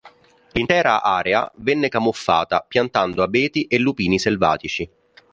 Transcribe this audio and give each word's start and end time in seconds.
L'intera 0.53 1.03
area 1.03 1.47
venne 1.57 1.87
camuffata 1.87 2.65
piantando 2.67 3.21
abeti 3.21 3.65
e 3.67 3.77
lupini 3.77 4.17
selvatici. 4.17 4.89